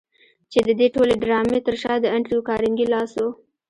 چې 0.51 0.59
د 0.67 0.69
دې 0.79 0.87
ټولې 0.95 1.15
ډرامې 1.23 1.59
تر 1.67 1.75
شا 1.81 1.93
د 2.01 2.05
انډريو 2.15 2.45
کارنګي 2.49 2.85
لاس 2.93 3.11
و. 3.23 3.25